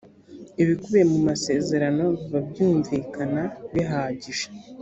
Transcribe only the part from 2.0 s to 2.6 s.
biba